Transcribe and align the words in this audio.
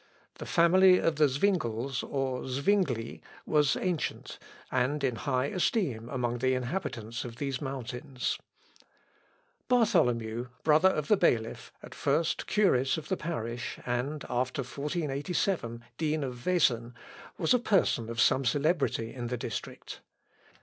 The 0.39 0.47
family 0.47 0.97
of 0.97 1.17
the 1.17 1.27
Zwingles, 1.29 2.01
or 2.01 2.47
Zwingli, 2.47 3.21
was 3.45 3.75
ancient, 3.77 4.39
and 4.71 5.03
in 5.03 5.15
high 5.15 5.45
esteem 5.45 6.09
among 6.09 6.39
the 6.39 6.55
inhabitants 6.55 7.23
of 7.23 7.35
these 7.35 7.61
mountains. 7.61 8.39
Bartholomew, 9.67 10.47
brother 10.63 10.89
of 10.89 11.07
the 11.07 11.17
bailiff, 11.17 11.71
at 11.83 11.93
first 11.93 12.47
curate 12.47 12.97
of 12.97 13.09
the 13.09 13.17
parish, 13.17 13.77
and, 13.85 14.25
after 14.27 14.63
1487, 14.63 15.83
dean 15.99 16.23
of 16.23 16.35
Wesen, 16.47 16.95
was 17.37 17.53
a 17.53 17.59
person 17.59 18.09
of 18.09 18.19
some 18.19 18.43
celebrity 18.43 19.13
in 19.13 19.27
the 19.27 19.37
district. 19.37 20.01